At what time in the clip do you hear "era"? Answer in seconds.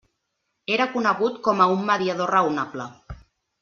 0.77-0.87